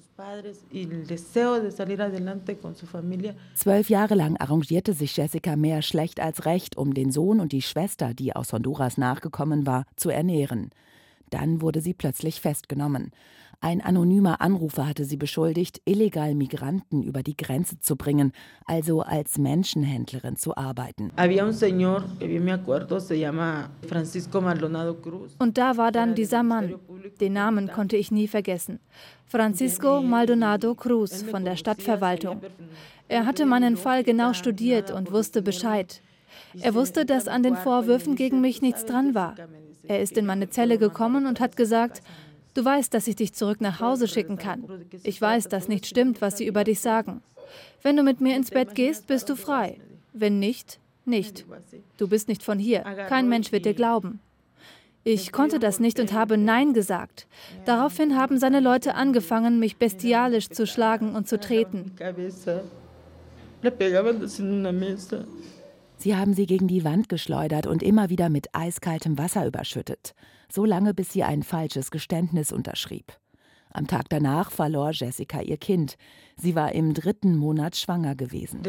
Zwölf 3.54 3.90
Jahre 3.90 4.14
lang 4.14 4.37
arrangierte 4.38 4.94
sich 4.94 5.16
Jessica 5.16 5.56
mehr 5.56 5.82
schlecht 5.82 6.18
als 6.20 6.47
recht, 6.47 6.78
um 6.78 6.94
den 6.94 7.12
Sohn 7.12 7.40
und 7.40 7.52
die 7.52 7.62
Schwester, 7.62 8.14
die 8.14 8.35
aus 8.35 8.52
Honduras 8.52 8.97
nachgekommen 8.97 9.66
war, 9.66 9.85
zu 9.97 10.09
ernähren. 10.09 10.70
Dann 11.28 11.61
wurde 11.61 11.80
sie 11.80 11.94
plötzlich 11.94 12.40
festgenommen. 12.40 13.12
Ein 13.62 13.83
anonymer 13.83 14.40
Anrufer 14.40 14.88
hatte 14.88 15.05
sie 15.05 15.19
beschuldigt, 15.19 15.83
illegal 15.85 16.35
Migranten 16.35 17.02
über 17.02 17.23
die 17.23 17.37
Grenze 17.37 17.79
zu 17.79 17.95
bringen, 17.95 18.33
also 18.64 19.02
als 19.02 19.37
Menschenhändlerin 19.37 20.37
zu 20.37 20.57
arbeiten. 20.57 21.12
Und 25.38 25.59
da 25.59 25.76
war 25.76 25.93
dann 25.93 26.14
dieser 26.14 26.43
Mann. 26.43 26.75
Den 27.21 27.33
Namen 27.35 27.71
konnte 27.71 27.97
ich 27.99 28.11
nie 28.11 28.29
vergessen. 28.29 28.81
Francisco 29.26 30.00
Maldonado 30.00 30.75
Cruz 30.75 31.23
von 31.23 31.45
der 31.45 31.57
Stadtverwaltung. 31.57 32.40
Er 33.09 33.26
hatte 33.26 33.45
meinen 33.45 33.76
Fall 33.76 34.05
genau 34.05 34.33
studiert 34.33 34.90
und 34.90 35.12
wusste 35.12 35.43
Bescheid. 35.43 36.00
Er 36.62 36.75
wusste, 36.75 37.05
dass 37.05 37.29
an 37.29 37.43
den 37.43 37.57
Vorwürfen 37.57 38.17
gegen 38.17 38.40
mich 38.40 38.62
nichts 38.62 38.87
dran 38.87 39.14
war. 39.14 39.35
Er 39.83 40.00
ist 40.00 40.17
in 40.17 40.25
meine 40.25 40.49
Zelle 40.49 40.79
gekommen 40.79 41.26
und 41.26 41.40
hat 41.40 41.57
gesagt, 41.57 42.02
Du 42.54 42.64
weißt, 42.64 42.92
dass 42.92 43.07
ich 43.07 43.16
dich 43.16 43.33
zurück 43.33 43.61
nach 43.61 43.80
Hause 43.80 44.09
schicken 44.09 44.37
kann. 44.37 44.64
Ich 45.02 45.21
weiß, 45.21 45.49
dass 45.49 45.69
nicht 45.69 45.87
stimmt, 45.87 46.21
was 46.21 46.38
sie 46.38 46.47
über 46.47 46.64
dich 46.64 46.80
sagen. 46.80 47.23
Wenn 47.83 47.97
du 47.97 48.02
mit 48.02 48.21
mir 48.21 48.37
ins 48.37 48.50
Bett 48.50 48.75
gehst, 48.75 49.07
bist 49.07 49.28
du 49.28 49.37
frei. 49.37 49.80
Wenn 50.12 50.38
nicht, 50.38 50.80
nicht. 51.04 51.47
Du 51.97 52.09
bist 52.09 52.28
nicht 52.28 52.42
von 52.42 52.59
hier. 52.59 52.80
Kein 53.09 53.28
Mensch 53.28 53.52
wird 53.52 53.64
dir 53.64 53.75
glauben. 53.75 54.21
Ich 55.02 55.33
konnte 55.33 55.59
das 55.59 55.80
nicht 55.80 55.99
und 55.99 56.12
habe 56.12 56.37
Nein 56.37 56.75
gesagt. 56.75 57.26
Daraufhin 57.64 58.16
haben 58.16 58.38
seine 58.38 58.61
Leute 58.61 58.95
angefangen, 58.95 59.59
mich 59.59 59.76
bestialisch 59.76 60.50
zu 60.50 60.66
schlagen 60.66 61.14
und 61.14 61.26
zu 61.26 61.40
treten. 61.40 61.92
Sie 66.00 66.16
haben 66.16 66.35
sie 66.35 66.47
gegen 66.47 66.66
die 66.66 66.83
Wand 66.83 67.09
geschleudert 67.09 67.66
und 67.69 67.83
immer 67.83 68.09
wieder 68.09 68.28
mit 68.28 68.54
eiskaltem 68.54 69.19
Wasser 69.19 69.47
überschüttet 69.47 70.14
so 70.52 70.64
lange 70.64 70.95
bis 70.95 71.12
sie 71.12 71.23
ein 71.23 71.42
falsches 71.42 71.90
Geständnis 71.90 72.52
unterschrieb. 72.52 73.12
Am 73.73 73.87
Tag 73.87 74.09
danach 74.09 74.50
verlor 74.50 74.90
Jessica 74.92 75.42
ihr 75.42 75.57
Kind. 75.57 75.97
Sie 76.37 76.57
war 76.57 76.73
im 76.73 76.92
dritten 76.92 77.37
Monat 77.37 77.76
schwanger 77.76 78.16
gewesen. 78.16 78.62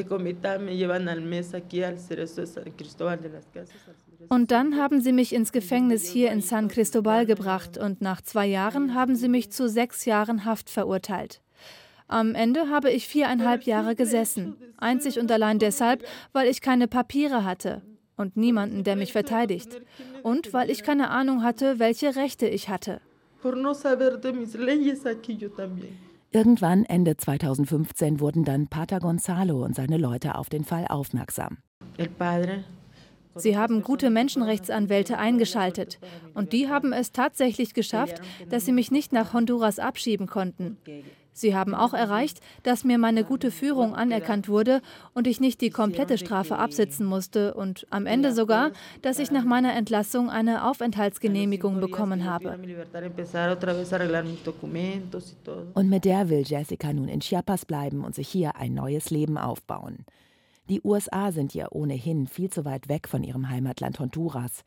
Und 4.29 4.51
dann 4.51 4.77
haben 4.77 5.01
sie 5.01 5.11
mich 5.11 5.33
ins 5.33 5.51
Gefängnis 5.51 6.05
hier 6.05 6.31
in 6.31 6.41
San 6.41 6.67
Cristobal 6.67 7.25
gebracht 7.25 7.79
und 7.79 8.01
nach 8.01 8.21
zwei 8.21 8.45
Jahren 8.45 8.93
haben 8.93 9.15
sie 9.15 9.27
mich 9.27 9.51
zu 9.51 9.67
sechs 9.67 10.05
Jahren 10.05 10.45
Haft 10.45 10.69
verurteilt. 10.69 11.41
Am 12.11 12.35
Ende 12.35 12.67
habe 12.67 12.91
ich 12.91 13.07
viereinhalb 13.07 13.63
Jahre 13.63 13.95
gesessen, 13.95 14.57
einzig 14.75 15.17
und 15.17 15.31
allein 15.31 15.59
deshalb, 15.59 16.03
weil 16.33 16.49
ich 16.49 16.59
keine 16.59 16.89
Papiere 16.89 17.45
hatte 17.45 17.81
und 18.17 18.35
niemanden, 18.35 18.83
der 18.83 18.97
mich 18.97 19.13
verteidigt. 19.13 19.79
Und 20.21 20.51
weil 20.51 20.69
ich 20.69 20.83
keine 20.83 21.09
Ahnung 21.09 21.41
hatte, 21.41 21.79
welche 21.79 22.17
Rechte 22.17 22.47
ich 22.49 22.67
hatte. 22.67 22.99
Irgendwann 26.33 26.83
Ende 26.83 27.15
2015 27.15 28.19
wurden 28.19 28.43
dann 28.43 28.67
Pater 28.67 28.99
Gonzalo 28.99 29.63
und 29.63 29.73
seine 29.73 29.97
Leute 29.97 30.35
auf 30.35 30.49
den 30.49 30.65
Fall 30.65 30.87
aufmerksam. 30.89 31.59
Sie 33.35 33.57
haben 33.57 33.83
gute 33.83 34.09
Menschenrechtsanwälte 34.09 35.17
eingeschaltet 35.17 35.99
und 36.33 36.51
die 36.51 36.67
haben 36.67 36.91
es 36.91 37.13
tatsächlich 37.13 37.73
geschafft, 37.73 38.21
dass 38.49 38.65
sie 38.65 38.73
mich 38.73 38.91
nicht 38.91 39.13
nach 39.13 39.31
Honduras 39.31 39.79
abschieben 39.79 40.27
konnten. 40.27 40.77
Sie 41.33 41.55
haben 41.55 41.73
auch 41.73 41.93
erreicht, 41.93 42.39
dass 42.63 42.83
mir 42.83 42.97
meine 42.97 43.23
gute 43.23 43.51
Führung 43.51 43.95
anerkannt 43.95 44.49
wurde 44.49 44.81
und 45.13 45.27
ich 45.27 45.39
nicht 45.39 45.61
die 45.61 45.69
komplette 45.69 46.17
Strafe 46.17 46.57
absitzen 46.57 47.05
musste 47.05 47.53
und 47.53 47.87
am 47.89 48.05
Ende 48.05 48.33
sogar, 48.33 48.71
dass 49.01 49.19
ich 49.19 49.31
nach 49.31 49.45
meiner 49.45 49.73
Entlassung 49.73 50.29
eine 50.29 50.67
Aufenthaltsgenehmigung 50.69 51.79
bekommen 51.79 52.25
habe. 52.25 52.57
Und 55.73 55.89
mit 55.89 56.05
der 56.05 56.29
will 56.29 56.43
Jessica 56.45 56.93
nun 56.93 57.07
in 57.07 57.19
Chiapas 57.21 57.65
bleiben 57.65 58.03
und 58.03 58.15
sich 58.15 58.27
hier 58.27 58.55
ein 58.57 58.73
neues 58.73 59.09
Leben 59.09 59.37
aufbauen. 59.37 60.05
Die 60.69 60.81
USA 60.83 61.31
sind 61.31 61.53
ja 61.53 61.67
ohnehin 61.71 62.27
viel 62.27 62.49
zu 62.49 62.65
weit 62.65 62.87
weg 62.87 63.07
von 63.07 63.23
ihrem 63.23 63.49
Heimatland 63.49 63.99
Honduras. 63.99 64.63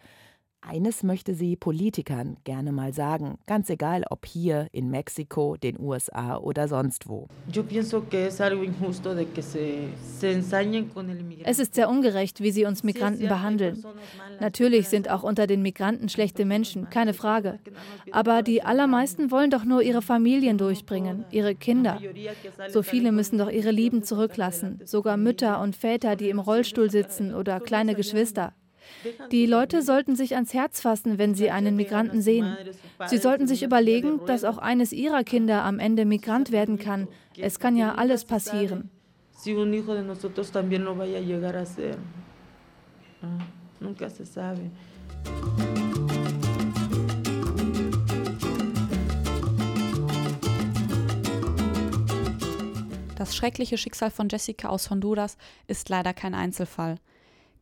Eines 0.67 1.03
möchte 1.03 1.35
sie 1.35 1.57
Politikern 1.57 2.39
gerne 2.45 2.73
mal 2.73 2.95
sagen, 2.95 3.37
ganz 3.47 3.69
egal 3.69 4.05
ob 4.09 4.25
hier 4.25 4.69
in 4.73 4.89
Mexiko, 4.91 5.57
den 5.57 5.79
USA 5.79 6.39
oder 6.39 6.69
sonst 6.69 7.07
wo. 7.07 7.29
Es 11.45 11.59
ist 11.59 11.75
sehr 11.75 11.89
ungerecht, 11.89 12.41
wie 12.41 12.51
sie 12.51 12.65
uns 12.65 12.83
Migranten 12.83 13.29
behandeln. 13.29 13.85
Natürlich 14.41 14.89
sind 14.89 15.11
auch 15.11 15.23
unter 15.23 15.47
den 15.47 15.61
Migranten 15.61 16.09
schlechte 16.09 16.47
Menschen, 16.47 16.89
keine 16.89 17.13
Frage. 17.13 17.59
Aber 18.11 18.43
die 18.43 18.63
allermeisten 18.63 19.31
wollen 19.31 19.51
doch 19.51 19.65
nur 19.65 19.83
ihre 19.83 20.03
Familien 20.03 20.57
durchbringen, 20.57 21.27
ihre 21.31 21.55
Kinder. 21.55 22.01
So 22.71 22.83
viele 22.83 23.13
müssen 23.13 23.37
doch 23.37 23.51
ihre 23.51 23.71
Lieben 23.71 24.03
zurücklassen, 24.03 24.81
sogar 24.85 25.19
Mütter 25.19 25.61
und 25.61 25.77
Väter, 25.77 26.17
die 26.17 26.31
im 26.31 26.39
Rollstuhl 26.39 26.91
sitzen 26.91 27.35
oder 27.35 27.61
kleine 27.61 27.95
Geschwister. 27.95 28.55
Die 29.31 29.47
Leute 29.47 29.83
sollten 29.83 30.17
sich 30.17 30.35
ans 30.35 30.55
Herz 30.55 30.81
fassen, 30.81 31.19
wenn 31.19 31.35
sie 31.35 31.51
einen 31.51 31.77
Migranten 31.77 32.23
sehen. 32.23 32.57
Sie 33.07 33.19
sollten 33.19 33.47
sich 33.47 33.63
überlegen, 33.63 34.21
dass 34.27 34.45
auch 34.45 34.59
eines 34.59 34.93
ihrer 34.93 35.25
Kinder 35.25 35.65
am 35.65 35.79
Ende 35.79 36.05
Migrant 36.05 36.53
werden 36.53 36.79
kann. 36.79 37.09
Es 37.37 37.59
kann 37.59 37.77
ja 37.77 37.95
alles 37.95 38.25
passieren. 38.25 38.91
Das 53.17 53.35
schreckliche 53.37 53.79
Schicksal 53.79 54.11
von 54.11 54.29
Jessica 54.29 54.69
aus 54.69 54.91
Honduras 54.91 55.39
ist 55.67 55.89
leider 55.89 56.13
kein 56.13 56.35
Einzelfall. 56.35 56.97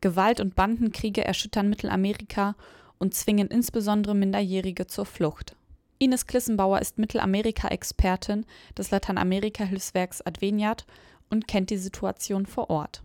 Gewalt 0.03 0.41
und 0.41 0.53
Bandenkriege 0.53 1.23
erschüttern 1.23 1.69
Mittelamerika 1.69 2.57
und 2.97 3.13
zwingen 3.13 3.47
insbesondere 3.47 4.13
Minderjährige 4.13 4.85
zur 4.85 5.05
Flucht. 5.05 5.55
Ines 5.97 6.27
Klissenbauer 6.27 6.79
ist 6.79 6.97
Mittelamerika-Expertin 6.97 8.45
des 8.77 8.91
Lateinamerika-Hilfswerks 8.91 10.21
Adveniat 10.21 10.85
und 11.29 11.47
kennt 11.47 11.69
die 11.69 11.77
Situation 11.77 12.45
vor 12.45 12.69
Ort. 12.69 13.01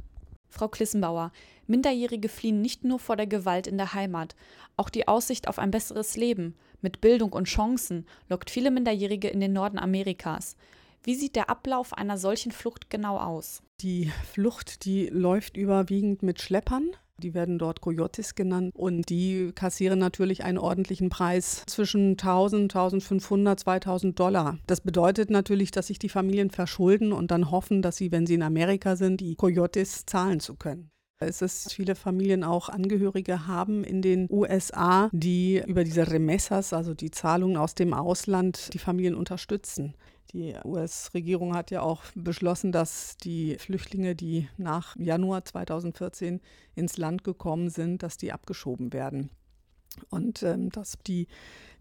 Frau 0.49 0.67
Klissenbauer, 0.67 1.31
Minderjährige 1.69 2.28
fliehen 2.28 2.62
nicht 2.62 2.83
nur 2.83 2.99
vor 2.99 3.14
der 3.14 3.28
Gewalt 3.28 3.69
in 3.69 3.78
der 3.78 3.95
Heimat, 3.95 4.35
auch 4.76 4.90
die 4.90 5.07
Aussicht 5.07 5.47
auf 5.47 5.61
ein 5.61 5.71
besseres 5.71 6.17
Leben 6.17 6.57
mit 6.83 7.00
Bildung 7.00 7.33
und 7.33 7.45
Chancen 7.45 8.07
lockt 8.28 8.50
viele 8.50 8.73
Minderjährige 8.73 9.28
in 9.28 9.38
den 9.38 9.52
Norden 9.52 9.78
Amerikas. 9.78 10.57
Wie 11.05 11.14
sieht 11.14 11.37
der 11.37 11.49
Ablauf 11.49 11.93
einer 11.93 12.19
solchen 12.19 12.50
Flucht 12.50 12.90
genau 12.90 13.19
aus? 13.19 13.62
Die 13.81 14.11
Flucht, 14.33 14.85
die 14.85 15.07
läuft 15.07 15.57
überwiegend 15.57 16.25
mit 16.25 16.43
Schleppern. 16.43 16.91
Die 17.23 17.33
werden 17.33 17.61
dort 17.61 17.81
Coyotes 17.81 18.35
genannt 18.35 18.73
und 18.75 19.09
die 19.09 19.53
kassieren 19.55 20.01
natürlich 20.01 20.43
einen 20.43 20.59
ordentlichen 20.59 21.11
Preis 21.11 21.63
zwischen 21.67 22.13
1000, 22.13 22.75
1500, 22.75 23.61
2000 23.61 24.19
Dollar. 24.19 24.59
Das 24.67 24.81
bedeutet 24.81 25.31
natürlich, 25.31 25.71
dass 25.71 25.89
sich 25.89 26.01
die 26.01 26.09
Familien 26.09 26.51
verschulden 26.51 27.13
und 27.13 27.31
dann 27.31 27.53
hoffen, 27.53 27.81
dass 27.81 27.97
sie, 27.97 28.11
wenn 28.11 28.27
sie 28.27 28.35
in 28.35 28.43
Amerika 28.43 28.97
sind, 28.97 29.21
die 29.21 29.37
Coyotes 29.37 30.07
zahlen 30.07 30.41
zu 30.41 30.57
können. 30.57 30.91
Es 31.21 31.43
ist 31.43 31.73
viele 31.73 31.97
Familien 31.97 32.45
auch 32.45 32.69
Angehörige 32.69 33.49
haben 33.49 33.83
in 33.83 34.03
den 34.03 34.29
USA, 34.31 35.09
die 35.13 35.63
über 35.67 35.83
diese 35.83 36.11
Remessas, 36.11 36.73
also 36.73 36.95
die 36.95 37.11
Zahlungen 37.11 37.57
aus 37.57 37.75
dem 37.75 37.93
Ausland, 37.93 38.73
die 38.73 38.79
Familien 38.79 39.17
unterstützen. 39.17 39.95
Die 40.33 40.55
US-Regierung 40.65 41.55
hat 41.55 41.71
ja 41.71 41.81
auch 41.81 42.03
beschlossen, 42.15 42.71
dass 42.71 43.17
die 43.17 43.57
Flüchtlinge, 43.59 44.15
die 44.15 44.49
nach 44.59 44.95
Januar 44.97 45.45
2014 45.45 46.41
ins 46.75 46.99
Land 46.99 47.25
gekommen 47.25 47.71
sind, 47.71 48.03
dass 48.03 48.19
die 48.19 48.33
abgeschoben 48.33 48.93
werden. 48.93 49.31
Und 50.11 50.43
ähm, 50.43 50.71
dass 50.71 50.99
die, 51.07 51.29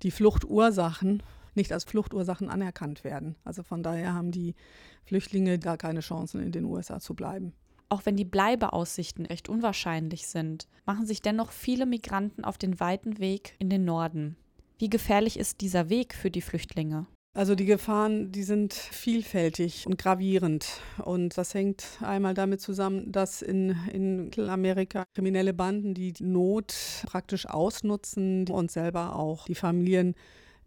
die 0.02 0.12
Fluchtursachen 0.12 1.22
nicht 1.56 1.74
als 1.74 1.84
Fluchtursachen 1.84 2.50
anerkannt 2.50 3.04
werden. 3.04 3.36
Also 3.44 3.64
von 3.64 3.84
daher 3.84 4.14
haben 4.14 4.32
die 4.32 4.56
Flüchtlinge 5.04 5.60
gar 5.60 5.78
keine 5.78 6.00
Chancen, 6.00 6.42
in 6.42 6.54
den 6.54 6.66
USA 6.66 7.00
zu 7.00 7.16
bleiben. 7.16 7.54
Auch 7.90 8.06
wenn 8.06 8.16
die 8.16 8.26
Bleibeaussichten 8.26 9.26
recht 9.26 9.50
unwahrscheinlich 9.50 10.28
sind, 10.28 10.68
machen 10.86 11.06
sich 11.06 11.22
dennoch 11.22 11.52
viele 11.52 11.86
Migranten 11.86 12.44
auf 12.44 12.58
den 12.58 12.80
weiten 12.80 13.20
Weg 13.20 13.56
in 13.60 13.70
den 13.70 13.86
Norden. 13.86 14.38
Wie 14.78 14.90
gefährlich 14.90 15.40
ist 15.40 15.62
dieser 15.62 15.90
Weg 15.90 16.14
für 16.14 16.30
die 16.30 16.42
Flüchtlinge? 16.42 17.08
Also 17.38 17.54
die 17.54 17.66
Gefahren, 17.66 18.32
die 18.32 18.42
sind 18.42 18.74
vielfältig 18.74 19.86
und 19.86 20.00
gravierend. 20.00 20.82
Und 21.06 21.38
das 21.38 21.54
hängt 21.54 21.86
einmal 22.02 22.34
damit 22.34 22.62
zusammen, 22.62 23.12
dass 23.12 23.44
in, 23.44 23.76
in 23.94 24.32
Amerika 24.50 25.06
kriminelle 25.14 25.54
Banden 25.54 25.94
die 25.94 26.16
Not 26.20 26.74
praktisch 27.06 27.46
ausnutzen 27.46 28.50
und 28.50 28.72
selber 28.72 29.16
auch 29.16 29.46
die 29.46 29.54
Familien 29.54 30.16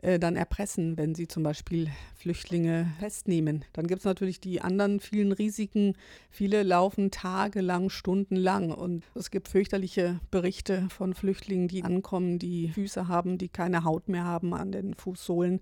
äh, 0.01 0.21
dann 0.21 0.37
erpressen, 0.37 0.97
wenn 0.97 1.17
sie 1.17 1.27
zum 1.27 1.43
Beispiel 1.43 1.89
Flüchtlinge 2.15 2.87
festnehmen. 3.01 3.65
Dann 3.73 3.89
gibt 3.89 3.99
es 3.99 4.05
natürlich 4.05 4.39
die 4.39 4.61
anderen 4.61 5.01
vielen 5.01 5.33
Risiken. 5.33 5.95
Viele 6.31 6.63
laufen 6.63 7.11
tagelang, 7.11 7.91
stundenlang 7.91 8.71
und 8.71 9.03
es 9.17 9.33
gibt 9.33 9.49
fürchterliche 9.49 10.21
Berichte 10.31 10.87
von 10.89 11.15
Flüchtlingen, 11.15 11.67
die 11.67 11.83
ankommen, 11.83 12.39
die 12.39 12.69
Füße 12.69 13.09
haben, 13.09 13.39
die 13.39 13.49
keine 13.49 13.83
Haut 13.83 14.09
mehr 14.09 14.23
haben 14.23 14.55
an 14.55 14.71
den 14.71 14.95
Fußsohlen 14.95 15.61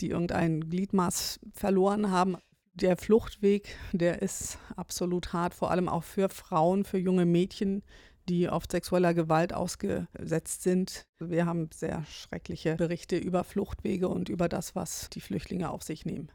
die 0.00 0.10
irgendein 0.10 0.68
Gliedmaß 0.68 1.40
verloren 1.52 2.10
haben. 2.10 2.36
Der 2.74 2.96
Fluchtweg, 2.96 3.76
der 3.92 4.22
ist 4.22 4.58
absolut 4.76 5.32
hart, 5.32 5.54
vor 5.54 5.70
allem 5.70 5.88
auch 5.88 6.04
für 6.04 6.28
Frauen, 6.28 6.84
für 6.84 6.98
junge 6.98 7.26
Mädchen, 7.26 7.82
die 8.28 8.48
oft 8.48 8.70
sexueller 8.70 9.14
Gewalt 9.14 9.52
ausgesetzt 9.52 10.62
sind. 10.62 11.06
Wir 11.18 11.46
haben 11.46 11.70
sehr 11.72 12.04
schreckliche 12.04 12.76
Berichte 12.76 13.16
über 13.16 13.42
Fluchtwege 13.42 14.08
und 14.08 14.28
über 14.28 14.48
das, 14.48 14.76
was 14.76 15.08
die 15.10 15.20
Flüchtlinge 15.20 15.70
auf 15.70 15.82
sich 15.82 16.04
nehmen. 16.04 16.30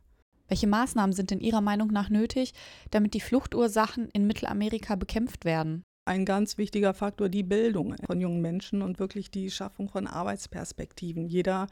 Welche 0.48 0.68
Maßnahmen 0.68 1.14
sind 1.14 1.32
in 1.32 1.40
Ihrer 1.40 1.62
Meinung 1.62 1.88
nach 1.90 2.10
nötig, 2.10 2.54
damit 2.92 3.14
die 3.14 3.22
Fluchtursachen 3.22 4.10
in 4.10 4.28
Mittelamerika 4.28 4.96
bekämpft 4.96 5.46
werden? 5.46 5.84
Ein 6.06 6.26
ganz 6.26 6.58
wichtiger 6.58 6.94
Faktor 6.94 7.30
die 7.30 7.44
Bildung 7.44 7.96
von 8.06 8.20
jungen 8.20 8.42
Menschen 8.42 8.82
und 8.82 9.00
wirklich 9.00 9.32
die 9.32 9.50
Schaffung 9.50 9.88
von 9.88 10.06
Arbeitsperspektiven. 10.06 11.28
Jeder 11.28 11.68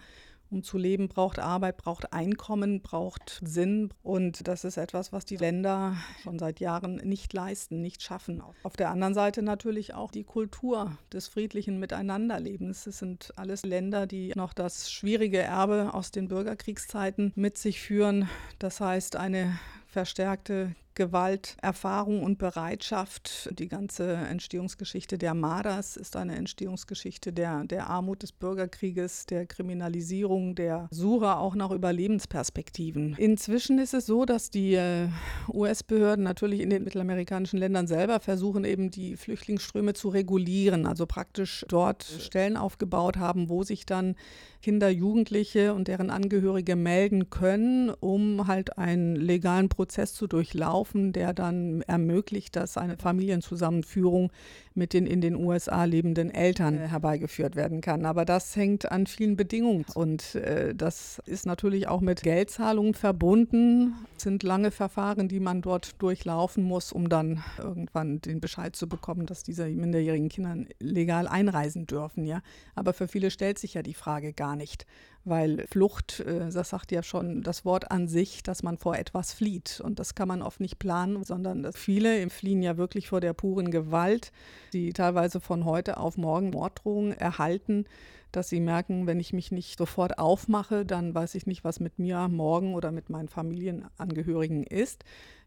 um 0.52 0.64
zu 0.64 0.78
leben, 0.78 1.08
braucht 1.08 1.40
Arbeit, 1.40 1.78
braucht 1.78 2.14
Einkommen, 2.14 2.82
braucht 2.82 3.42
Sinn. 3.44 3.90
Und 4.04 4.48
das 4.48 4.64
ist 4.64 4.78
etwas, 4.78 5.12
was 5.12 5.26
die 5.26 5.38
Länder 5.38 5.96
schon 6.22 6.38
seit 6.38 6.60
Jahren 6.60 6.96
nicht 6.96 7.34
leisten, 7.34 7.82
nicht 7.82 8.04
schaffen. 8.04 8.44
Auf 8.64 8.76
der 8.76 8.90
anderen 8.90 9.14
Seite 9.14 9.42
natürlich 9.42 9.94
auch 9.94 10.12
die 10.12 10.24
Kultur 10.24 10.98
des 11.12 11.28
friedlichen 11.28 11.80
Miteinanderlebens. 11.80 12.86
Es 12.86 13.00
sind 13.00 13.34
alles 13.38 13.64
Länder, 13.64 14.06
die 14.08 14.34
noch 14.36 14.54
das 14.54 14.92
schwierige 14.92 15.40
Erbe 15.40 15.94
aus 15.94 16.12
den 16.12 16.28
Bürgerkriegszeiten 16.28 17.32
mit 17.36 17.58
sich 17.58 17.80
führen. 17.80 18.30
Das 18.60 18.82
heißt, 18.82 19.16
eine 19.16 19.58
verstärkte 19.88 20.76
Gewalterfahrung 20.96 22.24
und 22.24 22.38
Bereitschaft. 22.38 23.50
Die 23.58 23.68
ganze 23.68 24.14
Entstehungsgeschichte 24.14 25.18
der 25.18 25.34
Maras 25.34 25.98
ist 25.98 26.16
eine 26.16 26.36
Entstehungsgeschichte 26.36 27.34
der, 27.34 27.64
der 27.66 27.88
Armut 27.88 28.24
des 28.24 28.32
Bürgerkrieges, 28.32 29.26
der 29.26 29.46
Kriminalisierung, 29.46 30.56
der 30.56 30.88
Suche 30.92 31.38
auch 31.38 31.56
nach 31.56 31.72
Überlebensperspektiven. 31.72 33.16
Inzwischen 33.18 33.80
ist 33.80 33.94
es 33.94 34.06
so, 34.06 34.26
dass 34.26 34.50
die 34.50 34.74
äh, 34.74 35.08
US-Behörden 35.54 36.24
natürlich 36.24 36.62
in 36.62 36.70
den 36.70 36.84
mittelamerikanischen 36.84 37.60
Ländern 37.60 37.88
selber 37.88 38.20
versuchen, 38.20 38.66
eben 38.66 38.92
die 38.92 39.16
Flüchtlingsströme 39.16 39.94
zu 39.94 40.10
regulieren, 40.10 40.86
also 40.86 41.06
praktisch 41.06 41.66
dort 41.68 42.04
Stellen 42.04 42.58
aufgebaut 42.58 43.18
haben, 43.18 43.50
wo 43.50 43.64
sich 43.64 43.86
dann 43.86 44.16
Kinder, 44.62 44.90
Jugendliche 44.90 45.74
und 45.74 45.88
deren 45.88 46.10
Angehörige 46.10 46.76
melden 46.76 47.30
können, 47.30 47.90
um 47.90 48.48
halt 48.48 48.78
einen 48.78 49.16
legalen 49.16 49.70
Prozess 49.70 50.14
zu 50.14 50.28
durchlaufen, 50.28 50.81
der 51.14 51.34
dann 51.34 51.82
ermöglicht, 51.84 52.56
dass 52.56 52.78
eine 52.78 52.98
Familienzusammenführung 52.98 54.32
mit 54.74 54.94
den 54.94 55.06
in 55.06 55.22
den 55.22 55.36
USA 55.36 55.84
lebenden 55.84 56.32
Eltern 56.32 56.78
herbeigeführt 56.78 57.56
werden 57.56 57.82
kann. 57.82 58.06
Aber 58.06 58.26
das 58.26 58.56
hängt 58.56 58.92
an 58.92 59.06
vielen 59.06 59.36
Bedingungen 59.36 59.86
und 59.94 60.36
äh, 60.36 60.74
das 60.74 61.22
ist 61.26 61.46
natürlich 61.46 61.88
auch 61.88 62.02
mit 62.02 62.24
Geldzahlungen 62.24 62.94
verbunden. 62.94 63.96
Es 64.18 64.24
sind 64.24 64.44
lange 64.44 64.72
Verfahren, 64.72 65.28
die 65.28 65.40
man 65.40 65.62
dort 65.62 66.02
durchlaufen 66.02 66.64
muss, 66.64 66.92
um 66.92 67.10
dann 67.10 67.44
irgendwann 67.58 68.22
den 68.22 68.40
Bescheid 68.40 68.76
zu 68.76 68.88
bekommen, 68.88 69.26
dass 69.26 69.44
diese 69.44 69.68
minderjährigen 69.68 70.30
Kinder 70.30 70.56
legal 70.80 71.28
einreisen 71.28 71.86
dürfen. 71.86 72.26
Ja, 72.26 72.42
aber 72.76 72.94
für 72.94 73.08
viele 73.08 73.32
stellt 73.32 73.60
sich 73.60 73.74
ja 73.74 73.84
die 73.84 73.94
Frage 73.94 74.34
gar 74.34 74.56
nicht 74.56 74.86
weil 75.24 75.66
Flucht, 75.68 76.22
äh, 76.22 76.50
das 76.52 76.70
sagt 76.70 76.92
ja 76.92 77.04
schon 77.04 77.44
das 77.44 77.66
Wort 77.66 77.92
an 77.92 78.08
sich, 78.08 78.44
dass 78.44 78.64
man 78.64 78.78
vor 78.78 78.96
etwas 78.96 79.34
flieht. 79.34 79.82
Und 79.84 80.00
das 80.00 80.16
kann 80.16 80.28
man 80.28 80.42
oft 80.42 80.60
nicht 80.60 80.80
planen, 80.80 81.24
sondern 81.24 81.72
viele 81.74 82.30
fliehen 82.30 82.62
ja 82.62 82.78
wirklich 82.78 83.10
vor 83.10 83.22
der 83.22 83.34
puren 83.34 83.72
Gewalt, 83.72 84.32
die 84.74 84.94
teilweise 84.94 85.40
von 85.40 85.66
heute 85.66 85.98
auf 85.98 86.18
morgen 86.18 86.50
Morddrohungen 86.50 87.14
erhalten 87.14 87.86
dass 88.32 88.50
sie 88.50 88.60
merken, 88.60 89.08
wenn 89.08 89.20
ich 89.20 89.34
mich 89.34 89.52
nicht 89.52 89.78
sofort 89.78 90.18
aufmache, 90.20 90.86
dann 90.86 91.14
weiß 91.14 91.36
ich 91.36 91.46
nicht, 91.46 91.64
was 91.64 91.80
mit 91.80 92.00
mir 92.00 92.28
morgen 92.28 92.74
oder 92.74 92.92
mit 92.92 93.10
meinen 93.10 93.30
Familienangehörigen 93.30 94.64
ist. 94.64 95.04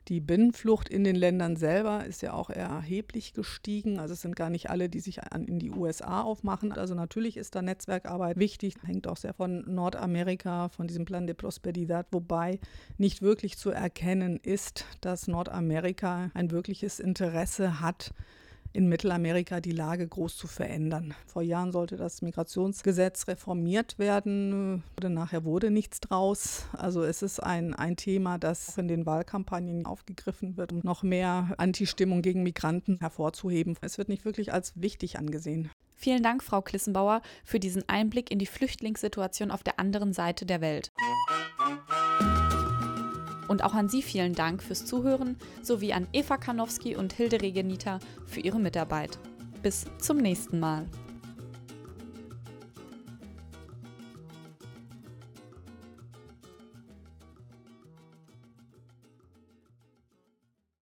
Die 0.09 0.21
Binnenflucht 0.21 0.91
in 0.91 1.03
den 1.03 1.17
Ländern 1.17 1.57
selber 1.57 2.05
ist 2.05 2.21
ja 2.21 2.35
auch 2.35 2.51
erheblich 2.51 3.33
gestiegen. 3.33 3.99
Also 3.99 4.13
es 4.13 4.21
sind 4.21 4.37
gar 4.37 4.51
nicht 4.51 4.69
alle, 4.69 4.91
die 4.91 5.01
sich 5.01 5.23
an, 5.23 5.47
in 5.47 5.59
die 5.59 5.71
USA 5.71 6.21
aufmachen. 6.21 6.73
Also 6.73 6.95
natürlich 6.95 7.39
ist 7.39 7.55
da 7.55 7.63
Netzwerkarbeit 7.63 8.39
wichtig, 8.39 8.75
hängt 8.85 9.07
auch 9.07 9.17
sehr 9.17 9.33
von 9.33 9.65
Nordamerika, 9.67 10.69
von 10.69 10.87
diesem 10.87 11.07
Plan 11.07 11.27
de 11.27 11.35
Prosperidad, 11.35 12.07
wobei 12.11 12.61
nicht 12.99 13.23
wirklich 13.23 13.57
zu 13.57 13.71
erkennen 13.71 14.39
ist, 14.43 14.85
dass 15.01 15.27
Nordamerika 15.27 16.31
ein 16.35 16.51
wirkliches 16.51 17.01
Interesse 17.01 17.81
hat, 17.81 18.13
in 18.75 18.89
Mittelamerika 18.89 19.61
die 19.61 19.73
Lage 19.73 20.07
groß 20.07 20.37
zu 20.37 20.49
verändern. 20.49 21.15
Vor 21.27 21.43
Jahren 21.43 21.71
sollte 21.73 21.97
das 21.97 22.23
Migrationsgesetz 22.23 23.29
reformiert 23.29 23.99
werden, 23.99 24.83
nachher 25.01 25.45
wurde 25.45 25.71
nichts 25.71 26.01
draus. 26.01 26.67
Also 26.73 27.05
es 27.05 27.23
ist 27.23 27.41
ein, 27.41 27.73
ein 27.73 27.97
Thema, 27.97 28.37
das 28.37 28.77
in 28.77 28.89
den 28.89 29.07
Wahlkampagnen 29.07 29.87
aufgegriffen 29.87 30.57
wird, 30.57 30.73
um 30.73 30.81
noch 30.83 31.05
mehr 31.05 31.55
Antistimmung 31.57 32.21
gegen 32.21 32.43
Migranten 32.43 32.99
hervorzuheben. 32.99 33.77
Es 33.81 33.97
wird 33.97 34.09
nicht 34.09 34.25
wirklich 34.25 34.53
als 34.53 34.73
wichtig 34.75 35.19
angesehen. 35.19 35.71
Vielen 35.95 36.25
Dank, 36.25 36.43
Frau 36.43 36.61
Klissenbauer, 36.61 37.23
für 37.45 37.61
diesen 37.61 37.89
Einblick 37.89 38.31
in 38.31 38.41
die 38.41 38.47
Flüchtlingssituation 38.47 39.53
auf 39.53 39.63
der 39.63 39.79
anderen 39.79 40.13
Seite 40.13 40.45
der 40.45 40.61
Welt. 40.61 40.91
Und 43.49 43.63
auch 43.63 43.75
an 43.75 43.89
Sie 43.89 44.03
vielen 44.03 44.35
Dank 44.35 44.63
fürs 44.63 44.87
Zuhören 44.87 45.37
sowie 45.63 45.93
an 45.93 46.07
Eva 46.13 46.37
Kanowski 46.37 46.97
und 46.97 47.13
Hilde 47.13 47.43
Regenita 47.43 48.01
für 48.27 48.41
ihre 48.41 48.59
Mitarbeit. 48.59 49.19
Bis 49.63 49.87
zum 49.99 50.19
nächsten 50.19 50.61
Mal. 50.61 50.87